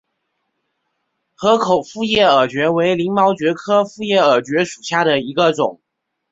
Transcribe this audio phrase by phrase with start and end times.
[1.35, 5.79] 河口复叶耳蕨为鳞毛蕨科复叶耳蕨属下的一个种。